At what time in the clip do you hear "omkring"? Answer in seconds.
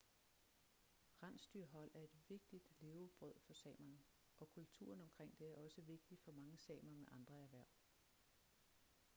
5.01-5.39